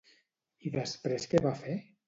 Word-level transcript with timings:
I 0.69 0.71
després 0.77 1.31
què 1.35 1.45
va 1.47 1.55
fer? 1.63 1.81